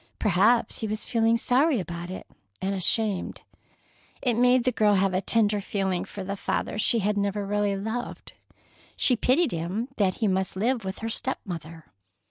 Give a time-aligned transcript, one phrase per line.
[0.17, 2.25] Perhaps he was feeling sorry about it,
[2.59, 3.41] and ashamed.
[4.19, 7.77] It made the girl have a tenderer feeling for the father she had never really
[7.77, 8.33] loved.
[8.95, 11.85] She pitied him that he must live with her step mother.